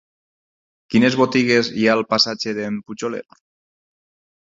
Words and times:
Quines 0.93 1.17
botigues 1.19 1.69
hi 1.81 1.85
ha 1.87 1.91
al 1.97 2.01
passatge 2.13 2.53
d'en 2.61 2.81
Pujolet? 2.87 3.39